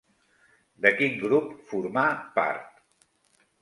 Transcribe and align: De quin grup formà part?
De 0.85 0.93
quin 0.95 1.21
grup 1.25 1.53
formà 1.75 2.09
part? 2.41 2.85